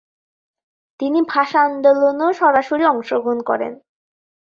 [0.99, 3.73] তিনি ভাষা আন্দোলনেও সরাসরি অংশগ্রহণ করেন।